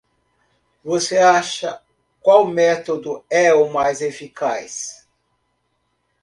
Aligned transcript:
Você 0.83 1.19
acha 1.19 1.79
qual 2.21 2.47
método 2.47 3.23
é 3.29 3.53
o 3.53 3.71
mais 3.71 4.01
eficaz? 4.01 5.07